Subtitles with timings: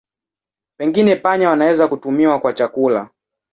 [0.79, 3.09] Pengine panya wanaweza kutumiwa kwa chakula.